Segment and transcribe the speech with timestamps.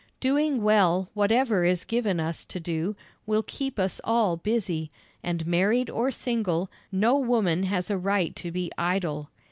[0.19, 2.95] Doing well whatever is given us to do
[3.27, 4.89] will keep us all busy,
[5.21, 9.29] and married or single, no woman has a right to be idle.